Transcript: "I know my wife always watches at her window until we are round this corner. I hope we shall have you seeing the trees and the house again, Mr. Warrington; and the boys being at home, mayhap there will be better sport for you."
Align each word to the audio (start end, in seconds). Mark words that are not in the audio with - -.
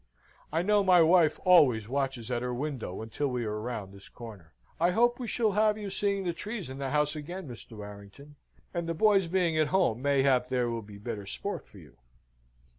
"I 0.51 0.63
know 0.63 0.83
my 0.83 1.03
wife 1.03 1.39
always 1.45 1.87
watches 1.87 2.31
at 2.31 2.41
her 2.41 2.55
window 2.55 3.03
until 3.03 3.27
we 3.27 3.45
are 3.45 3.59
round 3.61 3.93
this 3.93 4.09
corner. 4.09 4.51
I 4.79 4.89
hope 4.89 5.19
we 5.19 5.27
shall 5.27 5.51
have 5.51 5.77
you 5.77 5.91
seeing 5.91 6.23
the 6.23 6.33
trees 6.33 6.71
and 6.71 6.81
the 6.81 6.89
house 6.89 7.15
again, 7.15 7.47
Mr. 7.47 7.73
Warrington; 7.77 8.35
and 8.73 8.89
the 8.89 8.95
boys 8.95 9.27
being 9.27 9.59
at 9.59 9.67
home, 9.67 10.01
mayhap 10.01 10.47
there 10.47 10.71
will 10.71 10.81
be 10.81 10.97
better 10.97 11.27
sport 11.27 11.67
for 11.67 11.77
you." 11.77 11.97